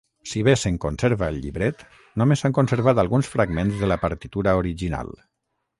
Si 0.29 0.39
bé 0.45 0.53
se'n 0.61 0.79
conserva 0.85 1.27
el 1.33 1.37
llibret, 1.43 1.83
només 2.23 2.43
s'han 2.43 2.57
conservat 2.61 3.05
alguns 3.05 3.33
fragments 3.35 3.79
de 3.85 3.95
la 3.95 4.01
partitura 4.07 4.61
original. 4.65 5.19